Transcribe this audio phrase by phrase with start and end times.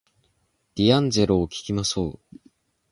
[0.77, 2.39] ディアンジェロを聞きましょう